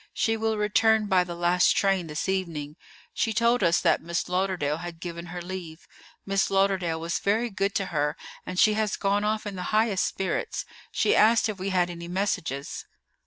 She 0.15 0.35
will 0.35 0.57
return 0.57 1.05
by 1.05 1.23
the 1.23 1.35
last 1.35 1.77
train 1.77 2.07
this 2.07 2.27
evening. 2.27 2.75
She 3.13 3.33
told 3.33 3.61
us 3.61 3.79
that 3.81 4.01
Miss 4.01 4.27
Lauderdale 4.27 4.77
had 4.77 4.99
given 4.99 5.27
her 5.27 5.43
leave. 5.43 5.87
Miss 6.25 6.49
Lauderdale 6.49 6.99
was 6.99 7.19
very 7.19 7.51
good 7.51 7.75
to 7.75 7.85
her, 7.93 8.17
and 8.43 8.59
she 8.59 8.73
has 8.73 8.95
gone 8.95 9.23
off 9.23 9.45
in 9.45 9.55
the 9.55 9.61
highest 9.69 10.07
spirits. 10.07 10.65
She 10.91 11.15
asked 11.15 11.49
if 11.49 11.59
we 11.59 11.69
had 11.69 11.91
any 11.91 12.07
messages." 12.07 12.87